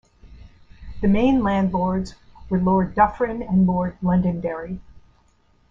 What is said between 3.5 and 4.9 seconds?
Lord Londonderry.